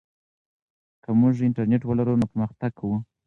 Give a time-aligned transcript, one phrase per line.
[1.03, 2.97] که موږ انټرنیټ ولرو نو پرمختګ کوو.